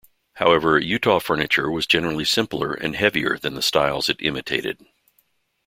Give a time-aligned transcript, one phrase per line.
[0.37, 4.83] However, Utah furniture was generally simpler and heavier than the styles it imitated.